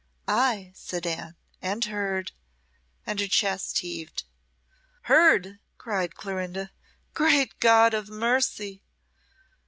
[0.27, 2.31] "Ay," said Anne, "and heard!"
[3.05, 4.23] and her chest heaved.
[5.03, 6.71] "Heard!" cried Clorinda.
[7.13, 8.81] "Great God of mercy!"